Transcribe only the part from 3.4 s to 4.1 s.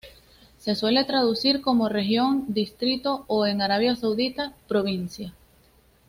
en Arabia